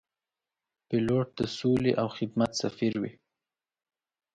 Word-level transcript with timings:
پیلوټ 0.87 1.27
د 1.39 1.41
سولې 1.57 1.91
او 2.01 2.07
خدمت 2.17 2.51
سفیر 2.63 2.93
وي. 3.01 3.13